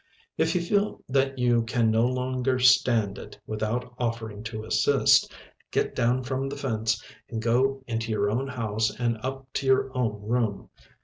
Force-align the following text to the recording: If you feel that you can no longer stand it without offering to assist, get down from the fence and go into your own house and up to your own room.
If 0.35 0.55
you 0.55 0.61
feel 0.61 1.03
that 1.09 1.37
you 1.37 1.61
can 1.61 1.91
no 1.91 2.07
longer 2.07 2.57
stand 2.57 3.19
it 3.19 3.37
without 3.45 3.93
offering 3.99 4.41
to 4.45 4.63
assist, 4.63 5.31
get 5.69 5.93
down 5.95 6.23
from 6.23 6.49
the 6.49 6.57
fence 6.57 7.03
and 7.29 7.39
go 7.39 7.83
into 7.85 8.09
your 8.11 8.31
own 8.31 8.47
house 8.47 8.89
and 8.89 9.19
up 9.21 9.53
to 9.53 9.67
your 9.67 9.95
own 9.95 10.23
room. 10.23 10.71